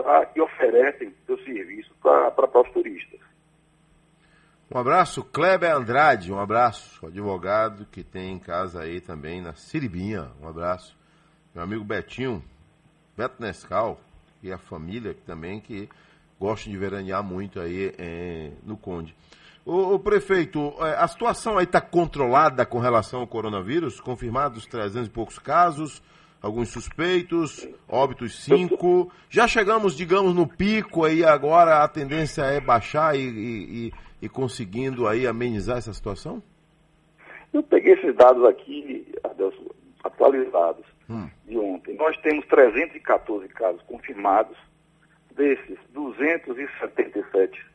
pra, 0.01 0.25
que 0.25 0.41
oferecem 0.41 1.13
seu 1.25 1.37
serviço 1.43 1.91
para 2.01 2.61
os 2.61 2.69
turistas. 2.71 3.19
Um 4.73 4.77
abraço, 4.77 5.23
Kleber 5.23 5.75
Andrade, 5.75 6.31
um 6.31 6.39
abraço, 6.39 7.05
advogado 7.05 7.85
que 7.91 8.03
tem 8.03 8.33
em 8.33 8.39
casa 8.39 8.81
aí 8.81 9.01
também 9.01 9.41
na 9.41 9.53
Siribinha, 9.53 10.31
um 10.41 10.47
abraço. 10.47 10.97
Meu 11.53 11.63
amigo 11.63 11.83
Betinho, 11.83 12.41
Beto 13.17 13.41
Nescal, 13.41 13.99
e 14.41 14.51
a 14.51 14.57
família 14.57 15.15
também, 15.25 15.59
que 15.59 15.89
gostam 16.39 16.71
de 16.71 16.77
veranear 16.77 17.23
muito 17.23 17.59
aí 17.59 17.93
é, 17.97 18.51
no 18.63 18.77
Conde. 18.77 19.15
O, 19.63 19.93
o, 19.93 19.99
prefeito, 19.99 20.73
é, 20.79 20.95
a 20.95 21.07
situação 21.07 21.57
aí 21.57 21.65
está 21.65 21.79
controlada 21.79 22.65
com 22.65 22.79
relação 22.79 23.19
ao 23.19 23.27
coronavírus? 23.27 23.99
Confirmados 23.99 24.65
300 24.65 25.07
e 25.07 25.11
poucos 25.11 25.37
casos, 25.37 26.01
alguns 26.41 26.69
suspeitos, 26.69 27.67
óbitos 27.87 28.43
5. 28.43 29.11
Já 29.29 29.47
chegamos, 29.47 29.95
digamos, 29.95 30.33
no 30.33 30.47
pico 30.47 31.05
aí, 31.05 31.23
agora 31.23 31.83
a 31.83 31.87
tendência 31.87 32.43
é 32.43 32.59
baixar 32.59 33.15
e, 33.15 33.21
e, 33.21 33.91
e 34.21 34.29
conseguindo 34.29 35.07
aí 35.07 35.27
amenizar 35.27 35.77
essa 35.77 35.93
situação? 35.93 36.41
Eu 37.53 37.61
peguei 37.63 37.93
esses 37.93 38.15
dados 38.15 38.43
aqui, 38.45 39.05
Adelson, 39.23 39.69
atualizados 40.03 40.85
hum. 41.09 41.29
de 41.45 41.57
ontem. 41.57 41.95
Nós 41.95 42.17
temos 42.21 42.45
314 42.47 43.47
casos 43.49 43.81
confirmados 43.83 44.57
Desses, 45.35 45.79
277 45.93 47.65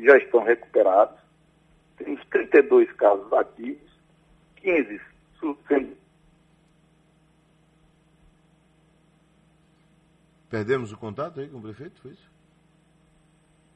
já 0.00 0.16
estão 0.18 0.42
recuperados. 0.42 1.16
Temos 1.96 2.20
32 2.26 2.92
casos 2.92 3.32
ativos, 3.32 3.90
15 4.56 5.00
sendo. 5.68 5.96
Perdemos 10.48 10.92
o 10.92 10.96
contato 10.96 11.40
aí 11.40 11.48
com 11.48 11.58
o 11.58 11.62
prefeito, 11.62 12.00
foi 12.00 12.12
isso? 12.12 12.30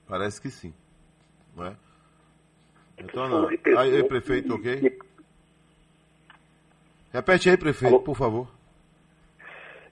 Parece 0.07 0.41
que 0.41 0.51
sim. 0.51 0.73
Não 1.57 1.67
é? 1.67 1.77
Então, 2.99 3.29
não. 3.29 3.49
Aí, 3.79 4.05
prefeito, 4.05 4.55
ok? 4.55 4.99
Repete 7.13 7.51
aí, 7.51 7.57
prefeito, 7.57 7.95
Alô? 7.95 8.05
por 8.05 8.17
favor. 8.17 8.49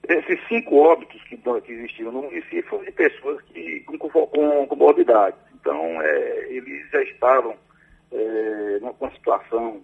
Esses 0.07 0.39
cinco 0.47 0.77
óbitos 0.77 1.21
que, 1.23 1.37
que 1.37 1.71
existiram 1.71 2.11
no 2.11 2.23
município 2.23 2.67
foram 2.69 2.85
de 2.85 2.91
pessoas 2.91 3.41
que, 3.43 3.81
com, 3.81 3.97
com 3.97 4.67
comorbidades. 4.67 5.39
Então, 5.53 6.01
é, 6.01 6.47
eles 6.49 6.89
já 6.89 7.01
estavam 7.03 7.55
é, 8.11 8.79
numa 8.79 9.11
situação 9.11 9.81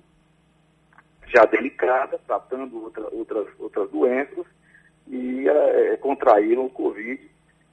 já 1.27 1.45
delicada, 1.45 2.19
tratando 2.25 2.83
outra, 2.83 3.07
outras, 3.11 3.47
outras 3.59 3.89
doenças, 3.91 4.45
e 5.07 5.47
é, 5.47 5.97
contraíram 5.97 6.65
o 6.65 6.69
Covid. 6.69 7.21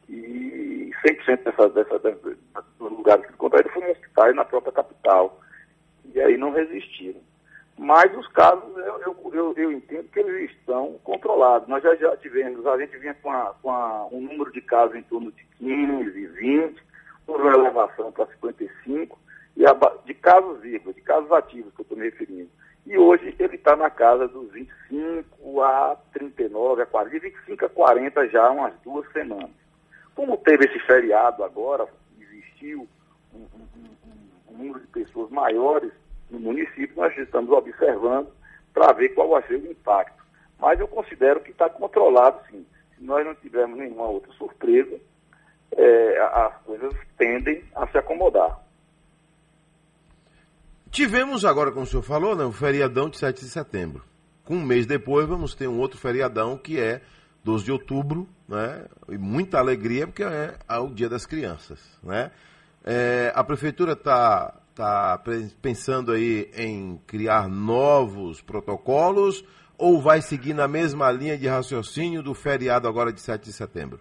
E 0.09 0.91
100% 1.05 1.43
dessa, 1.43 1.69
dessa, 1.71 1.99
dos 1.99 2.91
lugares 2.91 3.27
que 3.27 3.33
contraíram 3.35 3.71
foram 3.71 3.91
hospitais 3.91 4.35
na 4.35 4.45
própria 4.45 4.73
capital. 4.73 5.41
E 6.15 6.21
aí 6.21 6.37
não 6.37 6.53
resistiram. 6.53 7.21
Mas 7.79 8.15
os 8.17 8.29
casos, 8.29 8.77
eu, 8.77 9.33
eu, 9.33 9.55
eu, 9.57 9.73
entendo 9.73 10.09
que 10.11 10.21
eles 10.21 10.51
estão 10.53 10.99
controlados. 11.03 11.69
Nós 11.69 11.83
já, 11.83 11.95
já 11.97 12.17
tivemos, 12.19 12.67
a 12.67 12.79
gente 12.79 12.97
vinha 12.99 13.15
com, 13.15 13.31
a, 13.31 13.55
com 13.63 13.71
a, 13.71 14.07
um 14.13 14.21
número 14.21 14.53
de 14.53 14.61
casos 14.61 14.95
em 14.95 15.03
torno 15.03 15.33
de 15.33 15.45
15, 15.59 16.27
20, 16.27 16.83
houve 17.27 17.43
uma 17.43 17.55
elevação 17.55 18.13
para 18.13 18.27
55, 18.27 19.19
e 19.57 19.67
a, 19.67 19.73
de 20.05 20.15
casos 20.15 20.61
vivos, 20.61 20.95
de 20.95 21.01
casos 21.01 21.33
ativos 21.33 21.73
que 21.75 21.81
eu 21.81 21.83
estou 21.83 21.99
me 21.99 22.05
referindo. 22.05 22.51
E 22.85 22.99
hoje 22.99 23.35
ele 23.39 23.57
está 23.57 23.77
na 23.77 23.89
casa 23.89 24.27
dos 24.27 24.51
25 24.53 25.63
a 25.63 25.97
39, 26.13 26.83
a 26.83 26.87
40, 26.87 27.11
de 27.11 27.31
25 27.31 27.67
a 27.67 27.69
40 27.69 28.29
já 28.29 28.47
há 28.47 28.51
umas 28.51 28.75
duas 28.85 29.11
semanas. 29.13 29.51
Como 30.15 30.37
teve 30.37 30.67
esse 30.67 30.79
feriado 30.81 31.45
agora, 31.45 31.87
existiu 32.21 32.89
um, 33.33 33.39
um, 33.39 34.51
um 34.51 34.57
número 34.59 34.81
de 34.81 34.87
pessoas 34.89 35.31
maiores 35.31 35.93
no 36.31 36.41
município, 36.41 36.97
nós 36.97 37.17
estamos 37.17 37.51
observando 37.51 38.29
para 38.73 38.93
ver 38.93 39.11
qual 39.11 39.29
vai 39.29 39.43
ser 39.47 39.55
o 39.55 39.71
impacto. 39.71 40.23
Mas 40.59 40.81
eu 40.81 40.89
considero 40.89 41.41
que 41.41 41.51
está 41.51 41.69
controlado, 41.69 42.41
sim. 42.51 42.67
Se 42.97 43.05
nós 43.05 43.25
não 43.25 43.35
tivermos 43.35 43.79
nenhuma 43.79 44.05
outra 44.05 44.33
surpresa, 44.33 44.99
é, 45.77 46.19
as 46.21 46.57
coisas 46.63 46.95
tendem 47.19 47.63
a 47.75 47.87
se 47.89 47.99
acomodar. 47.99 48.62
Tivemos 50.93 51.45
agora, 51.47 51.73
como 51.73 51.85
o 51.85 51.87
senhor 51.87 52.03
falou, 52.03 52.37
né, 52.37 52.45
o 52.45 52.53
feriadão 52.53 53.09
de 53.09 53.17
7 53.17 53.41
de 53.41 53.51
setembro. 53.51 54.05
Um 54.49 54.61
mês 54.61 54.85
depois 54.85 55.27
vamos 55.27 55.55
ter 55.55 55.67
um 55.67 55.81
outro 55.81 55.99
feriadão 55.99 56.59
que 56.59 56.79
é 56.79 57.01
12 57.43 57.65
de 57.65 57.73
outubro, 57.73 58.29
né? 58.47 58.85
E 59.09 59.17
muita 59.17 59.59
alegria 59.59 60.07
porque 60.07 60.23
é 60.23 60.55
o 60.79 60.89
Dia 60.89 61.09
das 61.09 61.25
Crianças, 61.25 61.99
né? 62.03 62.31
É, 62.85 63.33
a 63.35 63.43
prefeitura 63.43 63.93
está 63.93 64.55
está 64.73 65.23
pensando 65.61 66.13
aí 66.13 66.51
em 66.57 66.99
criar 67.07 67.49
novos 67.49 68.41
protocolos 68.41 69.45
ou 69.77 70.01
vai 70.01 70.23
seguir 70.23 70.55
na 70.55 70.67
mesma 70.67 71.11
linha 71.11 71.37
de 71.37 71.47
raciocínio 71.47 72.23
do 72.23 72.35
feriado 72.35 72.89
agora 72.89 73.13
de 73.13 73.21
7 73.21 73.45
de 73.45 73.53
setembro? 73.53 74.01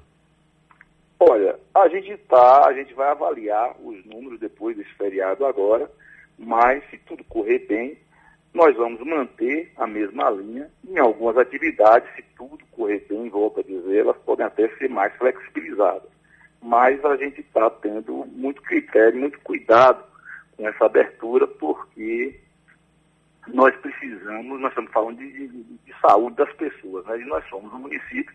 Olha, 1.20 1.60
a 1.76 1.88
gente 1.90 2.18
tá, 2.18 2.68
a 2.68 2.74
gente 2.74 2.94
vai 2.94 3.10
avaliar 3.10 3.76
os 3.84 4.04
números 4.06 4.40
depois 4.40 4.76
desse 4.76 4.94
feriado 4.96 5.46
agora, 5.46 5.92
mas 6.38 6.84
se 6.90 6.98
tudo 7.00 7.24
correr 7.26 7.60
bem, 7.68 7.98
nós 8.54 8.76
vamos 8.76 9.00
manter 9.06 9.72
a 9.78 9.88
mesma 9.88 10.30
linha. 10.30 10.70
Em 10.88 10.98
algumas 11.00 11.38
atividades, 11.38 12.10
se 12.16 12.24
tudo 12.38 12.60
correr 12.72 13.06
bem, 13.08 13.30
volto 13.30 13.62
a 13.62 13.64
dizer, 13.64 14.00
elas 14.00 14.18
podem 14.18 14.46
até 14.46 14.68
ser 14.78 14.90
mais 14.90 15.16
flexibilizadas. 15.18 16.10
Mas 16.62 17.04
a 17.06 17.16
gente 17.16 17.42
está 17.42 17.70
tendo 17.70 18.26
muito 18.28 18.62
critério, 18.62 19.20
muito 19.20 19.40
cuidado 19.40 20.04
com 20.58 20.68
essa 20.68 20.86
abertura, 20.86 21.48
porque 21.48 22.40
nós 23.48 23.76
precisamos, 23.78 24.60
nós 24.60 24.72
estamos 24.72 24.92
falando 24.92 25.18
de, 25.18 25.48
de, 25.48 25.64
de 25.64 25.94
saúde 26.00 26.36
das 26.36 26.54
pessoas, 26.54 27.06
né? 27.06 27.20
e 27.20 27.26
nós 27.26 27.48
somos 27.50 27.74
um 27.74 27.80
município 27.80 28.34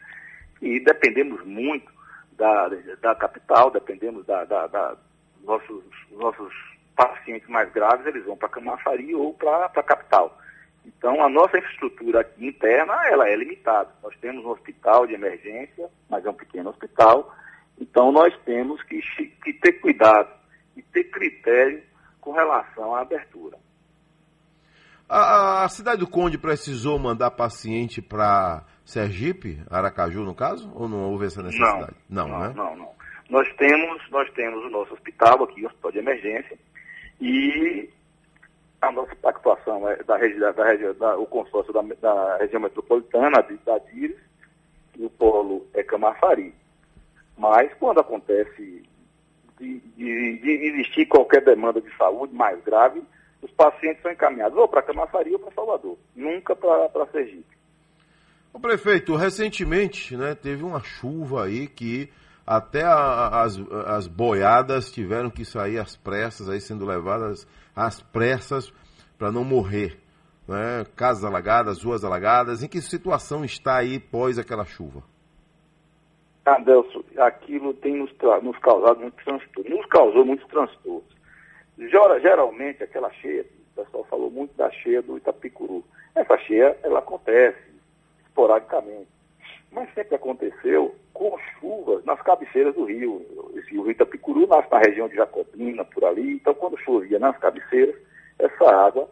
e 0.61 0.81
dependemos 0.81 1.45
muito 1.45 1.91
da, 2.33 2.69
da 3.01 3.15
capital, 3.15 3.71
dependemos 3.71 4.25
da, 4.27 4.45
da, 4.45 4.67
da 4.67 4.97
nossos, 5.45 5.85
nossos 6.11 6.53
pacientes 6.97 7.49
mais 7.49 7.71
graves, 7.73 8.07
eles 8.07 8.25
vão 8.25 8.37
para 8.37 8.49
Camaçari 8.49 9.15
ou 9.15 9.35
para 9.35 9.67
a 9.67 9.83
capital. 9.83 10.37
Então, 10.85 11.23
a 11.23 11.29
nossa 11.29 11.59
infraestrutura 11.59 12.21
aqui 12.21 12.47
interna, 12.47 12.95
ela 13.07 13.29
é 13.29 13.37
limitada. 13.37 13.91
Nós 14.03 14.17
temos 14.19 14.45
um 14.45 14.51
hospital 14.51 15.07
de 15.07 15.15
emergência, 15.15 15.91
mas 16.09 16.25
é 16.25 16.31
um 16.31 16.35
pequeno 16.35 16.71
hospital, 16.71 17.35
então 17.79 18.11
nós 18.11 18.35
temos 18.45 18.83
que, 18.85 19.01
que 19.45 19.53
ter 19.53 19.75
cuidado 19.75 20.31
e 20.77 20.83
ter 20.83 21.05
critério 21.05 21.83
com 22.21 22.33
relação 22.33 22.95
à 22.95 23.03
abertura. 23.03 23.59
A, 25.09 25.65
a 25.65 25.69
cidade 25.69 26.01
do 26.01 26.09
Conde 26.09 26.39
precisou 26.39 26.99
mandar 26.99 27.31
paciente 27.31 28.03
para 28.03 28.65
Sergipe, 28.85 29.63
Aracaju, 29.71 30.25
no 30.25 30.35
caso, 30.35 30.73
ou 30.75 30.89
não 30.89 31.11
houve 31.11 31.27
essa 31.27 31.43
necessidade? 31.43 31.95
Não, 32.09 32.27
não, 32.27 32.39
né? 32.41 32.53
não, 32.57 32.77
não. 32.77 32.97
Nós 33.29 33.49
temos, 33.57 34.11
nós 34.11 34.29
temos 34.33 34.65
o 34.65 34.71
nosso 34.71 34.95
hospital 34.95 35.45
aqui, 35.45 35.63
o 35.63 35.67
hospital 35.67 35.93
de 35.93 35.99
emergência, 35.99 36.59
e 37.21 37.89
a 38.81 38.93
nossa 38.93 39.15
pactuação 39.17 39.89
é 39.89 40.03
da 40.05 40.17
região, 40.17 40.53
da, 40.53 40.93
da, 40.93 41.19
o 41.19 41.27
consórcio 41.27 41.73
da, 41.73 41.83
da 41.83 42.37
região 42.39 42.61
metropolitana, 42.61 43.43
da 43.65 43.79
DIRES, 43.79 44.17
e 44.99 45.05
o 45.05 45.11
polo 45.11 45.67
é 45.75 45.83
Camafari. 45.83 46.55
Mas 47.37 47.73
quando 47.75 48.01
acontece 48.01 48.83
de, 49.59 49.81
de, 49.81 50.39
de 50.39 50.51
existir 50.51 51.07
qualquer 51.07 51.45
demanda 51.45 51.81
de 51.81 51.95
saúde 51.97 52.35
mais 52.35 52.63
grave, 52.65 53.03
os 53.43 53.51
pacientes 53.53 54.03
são 54.03 54.11
encaminhados 54.11 54.57
ou 54.57 54.69
para 54.69 54.83
Camaçari 54.83 55.33
ou 55.33 55.39
para 55.39 55.53
Salvador, 55.53 55.99
nunca 56.15 56.57
para 56.57 57.07
Sergipe. 57.13 57.57
O 58.53 58.61
prefeito, 58.61 59.15
recentemente, 59.15 60.17
né, 60.17 60.35
teve 60.35 60.65
uma 60.65 60.81
chuva 60.81 61.45
aí 61.45 61.67
que 61.67 62.11
até 62.47 62.85
a, 62.85 63.43
as, 63.43 63.59
as 63.87 64.07
boiadas 64.07 64.93
tiveram 64.93 65.29
que 65.29 65.45
sair 65.45 65.79
às 65.79 65.97
pressas, 65.97 66.49
aí 66.49 66.61
sendo 66.61 66.87
levadas 66.87 67.47
às 67.75 68.01
pressas 68.01 68.73
para 69.19 69.33
não 69.33 69.43
morrer. 69.43 69.99
Né? 70.47 70.85
Casas 70.95 71.25
alagadas, 71.25 71.83
ruas 71.83 72.05
alagadas. 72.05 72.63
Em 72.63 72.69
que 72.69 72.81
situação 72.81 73.45
está 73.45 73.79
aí 73.79 73.99
pós 73.99 74.39
aquela 74.39 74.65
chuva? 74.65 75.03
Adelso, 76.45 77.05
aquilo 77.19 77.75
tem 77.75 77.97
nos, 77.97 78.13
nos 78.43 78.57
causado 78.59 79.01
muitos 79.01 79.25
transtornos. 79.25 79.71
Nos 79.73 79.87
causou 79.87 80.25
muitos 80.25 80.47
transtornos. 80.47 81.17
Geralmente, 81.77 82.85
aquela 82.85 83.11
cheia, 83.15 83.45
o 83.73 83.83
pessoal 83.83 84.05
falou 84.05 84.31
muito 84.31 84.57
da 84.57 84.71
cheia 84.71 85.03
do 85.03 85.17
Itapicuru. 85.17 85.85
Essa 86.15 86.39
cheia, 86.39 86.79
ela 86.85 87.01
acontece 87.01 87.59
esporadicamente. 88.25 89.16
Mas 89.77 89.93
sempre 89.93 90.15
aconteceu 90.15 90.97
com 91.13 91.39
chuvas 91.61 92.03
nas 92.07 92.19
cabeceiras 92.23 92.75
do 92.75 92.87
rio. 92.87 93.23
Esse 93.55 93.73
rio 93.73 93.91
Itapicuru 93.91 94.47
nasce 94.47 94.71
na 94.71 94.79
região 94.79 95.07
de 95.07 95.17
Jacobina, 95.17 95.85
por 95.85 96.03
ali. 96.03 96.33
Então, 96.33 96.55
quando 96.55 96.79
chovia 96.79 97.19
nas 97.19 97.37
cabeceiras, 97.37 97.95
essa 98.39 98.75
água 98.75 99.07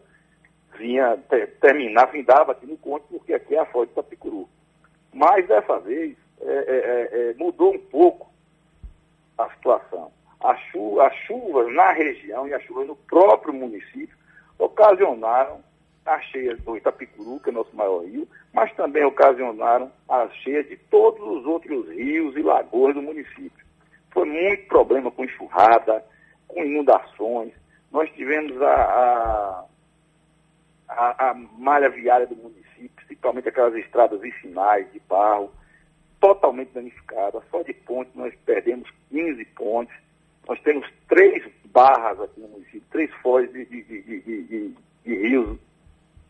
vinha, 0.78 1.18
terminava, 1.60 2.12
vindava 2.12 2.52
aqui 2.52 2.64
no 2.66 2.78
conto, 2.78 3.04
porque 3.10 3.34
aqui 3.34 3.54
é 3.54 3.60
a 3.60 3.66
fonte 3.66 3.88
de 3.88 3.92
Itapicuru. 3.92 4.48
Mas, 5.12 5.46
dessa 5.46 5.78
vez, 5.80 6.16
é, 6.40 6.46
é, 6.46 6.56
é, 6.56 7.30
é, 7.30 7.34
mudou 7.34 7.74
um 7.74 7.78
pouco 7.78 8.32
a 9.36 9.50
situação. 9.50 10.10
As 10.40 10.58
chuvas 11.26 11.74
na 11.74 11.92
região 11.92 12.48
e 12.48 12.54
as 12.54 12.62
chuvas 12.62 12.86
no 12.86 12.96
próprio 12.96 13.52
município 13.52 14.16
ocasionaram 14.58 15.62
as 16.06 16.22
cheias 16.26 16.60
do 16.60 16.76
Itapicuru, 16.76 17.40
que 17.40 17.50
é 17.50 17.52
nosso 17.52 17.74
maior 17.74 18.04
rio, 18.04 18.28
mas 18.52 18.72
também 18.74 19.04
ocasionaram 19.04 19.90
as 20.08 20.32
cheias 20.36 20.68
de 20.68 20.76
todos 20.76 21.20
os 21.20 21.46
outros 21.46 21.88
rios 21.88 22.36
e 22.36 22.42
lagoas 22.42 22.94
do 22.94 23.02
município. 23.02 23.64
Foi 24.10 24.26
muito 24.26 24.66
problema 24.68 25.10
com 25.10 25.24
enxurrada, 25.24 26.04
com 26.46 26.62
inundações. 26.62 27.52
Nós 27.90 28.10
tivemos 28.12 28.60
a, 28.60 28.74
a, 28.74 29.64
a, 30.88 31.30
a 31.30 31.34
malha 31.34 31.88
viária 31.88 32.26
do 32.26 32.36
município, 32.36 32.90
principalmente 32.96 33.48
aquelas 33.48 33.74
estradas 33.74 34.20
vicinais 34.20 34.90
de 34.92 35.00
barro, 35.08 35.50
totalmente 36.20 36.72
danificada. 36.72 37.42
Só 37.50 37.62
de 37.62 37.72
pontes 37.72 38.14
nós 38.14 38.34
perdemos 38.44 38.88
15 39.10 39.44
pontes. 39.56 39.94
Nós 40.46 40.60
temos 40.60 40.86
três 41.08 41.42
barras 41.66 42.20
aqui 42.20 42.40
no 42.40 42.48
município, 42.48 42.82
três 42.90 43.10
foz 43.22 43.50
de, 43.50 43.64
de, 43.64 43.82
de, 43.82 44.20
de, 44.20 44.74
rios 45.04 45.58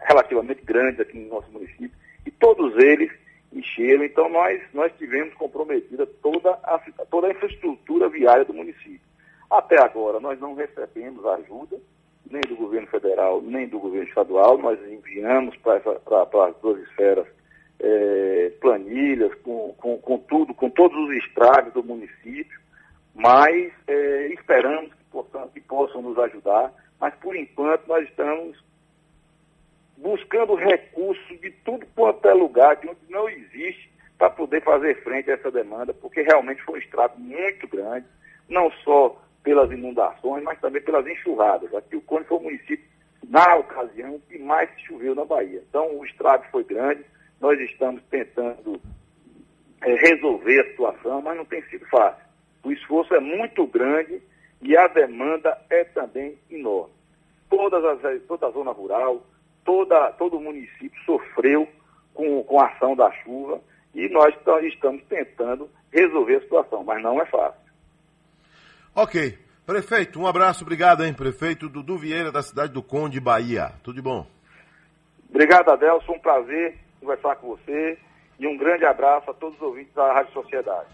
relativamente 0.05 0.63
grandes 0.65 1.01
aqui 1.01 1.19
no 1.19 1.29
nosso 1.29 1.51
município. 1.51 1.91
E 2.27 2.31
todos 2.31 2.77
eles 2.83 3.11
encheram. 3.53 4.05
Então 4.05 4.29
nós, 4.29 4.61
nós 4.73 4.93
tivemos 4.99 5.35
comprometida 5.35 6.07
toda 6.07 6.51
a, 6.63 6.79
toda 7.11 7.29
a 7.29 7.31
infraestrutura 7.31 8.09
viária 8.09 8.45
do 8.45 8.55
município. 8.55 9.01
Até 9.51 9.81
agora 9.81 10.21
nós 10.21 10.39
não 10.41 10.55
recebemos 10.55 11.25
ajuda, 11.27 11.79
nem 12.31 12.41
do 12.43 12.57
governo 12.57 12.87
federal, 12.89 13.41
nem 13.43 13.69
do 13.69 13.79
governo 13.79 14.09
estadual. 14.09 14.59
Nós 14.59 14.79
enviamos 14.89 15.57
para 15.59 15.77
as 15.77 16.57
duas 16.61 16.81
esferas 16.89 17.27
é, 17.79 18.53
planilhas, 18.61 19.35
com, 19.43 19.75
com, 19.79 19.99
com, 19.99 20.19
tudo, 20.19 20.55
com 20.55 20.71
todos 20.71 20.97
os 20.97 21.17
estragos 21.19 21.73
do 21.73 21.85
município, 21.85 22.59
mas 23.15 23.73
é, 23.87 24.29
esperamos 24.29 24.93
que 24.93 25.05
possam, 25.11 25.49
que 25.49 25.61
possam 25.61 26.03
nos 26.03 26.19
ajudar, 26.19 26.73
mas 27.01 27.15
por 27.17 27.37
enquanto 27.37 27.87
nós 27.87 28.09
estamos 28.09 28.57
buscando 30.05 30.55
recursos 30.55 31.41
de 31.41 31.51
tudo 31.65 31.87
quanto 31.97 32.29
é 32.29 32.35
lugar, 32.35 32.77
de 32.77 32.87
onde 32.87 33.01
não 33.09 33.27
existe, 33.27 33.91
para 34.19 34.29
poder 34.29 34.63
fazer 34.63 35.03
frente 35.03 35.31
a 35.31 35.35
essa 35.35 35.51
demanda, 35.51 35.95
porque 35.95 36.21
realmente 36.21 36.63
foi 36.63 36.75
um 36.75 36.83
estrago 36.83 37.19
muito 37.19 37.67
grande, 37.67 38.05
não 38.47 38.71
só 38.85 39.19
pelas 39.43 39.71
inundações, 39.73 40.45
mas 40.45 40.61
também 40.61 40.83
pelas 40.83 41.07
enxurradas. 41.07 41.75
Aqui 41.75 41.97
o 41.97 42.03
Cone 42.03 42.27
foi 42.27 42.37
o 42.37 42.43
município, 42.43 42.85
na 43.27 43.57
ocasião, 43.57 44.21
que 44.29 44.39
mais 44.39 44.69
choveu 44.87 45.15
na 45.15 45.25
Bahia. 45.25 45.63
Então 45.67 45.99
o 45.99 46.05
estrago 46.05 46.45
foi 46.53 46.65
grande, 46.65 47.03
nós 47.41 47.59
estamos 47.59 48.03
tentando 48.11 48.79
é, 49.81 49.95
resolver 49.95 50.61
a 50.61 50.71
situação, 50.71 51.23
mas 51.23 51.35
não 51.35 51.47
tem 51.47 51.63
sido 51.63 51.87
fácil. 51.87 52.23
O 52.63 52.71
esforço 52.71 53.15
é 53.15 53.21
muito 53.21 53.67
grande 53.67 54.21
e 54.61 54.77
a 54.77 54.87
demanda 54.87 55.59
é 55.71 55.83
também 55.83 56.39
enorme. 56.51 56.93
Todas 57.49 57.83
as, 57.83 58.23
toda 58.25 58.47
a 58.47 58.51
zona 58.51 58.71
rural, 58.71 59.23
toda, 59.65 60.11
todo 60.13 60.37
o 60.37 60.41
município 60.41 61.01
sofreu 61.05 61.69
com, 62.13 62.43
com 62.45 62.61
a 62.61 62.67
ação 62.67 62.95
da 62.95 63.11
chuva 63.23 63.61
e 63.95 64.09
nós 64.09 64.35
estamos 64.63 65.03
tentando 65.05 65.69
resolver 65.93 66.37
a 66.37 66.41
situação, 66.41 66.85
mas 66.85 67.03
não 67.03 67.21
é 67.21 67.27
fácil. 67.27 67.61
Ok. 68.95 69.39
Prefeito, 69.67 70.21
um 70.21 70.27
abraço, 70.27 70.63
obrigado, 70.63 71.03
hein? 71.03 71.15
Prefeito 71.15 71.71
Dudu 71.71 71.97
Vieira, 71.97 72.31
da 72.31 72.43
cidade 72.43 72.73
do 72.73 72.83
Conde, 72.83 73.19
Bahia. 73.19 73.73
Tudo 73.83 73.97
de 73.97 74.03
bom? 74.03 74.27
Obrigado, 75.31 75.71
Adelson. 75.71 76.13
Um 76.13 76.19
prazer 76.19 76.77
conversar 77.01 77.37
com 77.37 77.49
você 77.49 77.99
e 78.39 78.47
um 78.47 78.57
grande 78.59 78.85
abraço 78.85 79.31
a 79.31 79.35
todos 79.35 79.57
os 79.57 79.63
ouvintes 79.63 79.95
da 79.95 80.13
Rádio 80.13 80.33
Sociedade. 80.35 80.89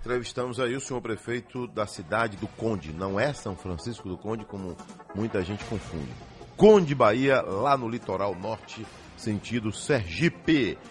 Entrevistamos 0.00 0.60
aí 0.60 0.74
o 0.74 0.80
senhor 0.80 1.00
prefeito 1.00 1.66
da 1.66 1.86
cidade 1.86 2.36
do 2.36 2.46
Conde, 2.46 2.92
não 2.92 3.18
é 3.18 3.32
São 3.32 3.56
Francisco 3.56 4.08
do 4.08 4.18
Conde, 4.18 4.44
como 4.44 4.76
muita 5.14 5.42
gente 5.42 5.64
confunde. 5.64 6.12
Conde 6.56 6.94
Bahia, 6.94 7.42
lá 7.42 7.76
no 7.76 7.88
litoral 7.88 8.34
norte, 8.34 8.86
sentido 9.16 9.72
Sergipe. 9.72 10.78